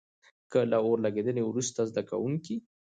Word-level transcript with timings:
که 0.51 0.59
له 0.71 0.77
اور 0.85 0.97
لګېدنې 1.05 1.41
وروسته 1.45 1.79
زده 1.89 2.01
کوونکي. 2.09 2.55